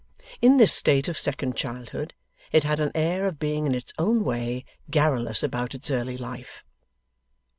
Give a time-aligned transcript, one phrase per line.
[0.41, 2.15] In this state of second childhood,
[2.51, 6.65] it had an air of being in its own way garrulous about its early life.